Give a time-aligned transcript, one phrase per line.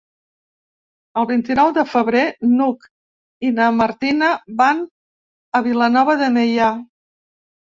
[1.21, 2.23] El vint-i-nou de febrer
[2.55, 2.87] n'Hug
[3.49, 4.31] i na Martina
[4.63, 4.83] van
[5.61, 6.73] a Vilanova de Meià.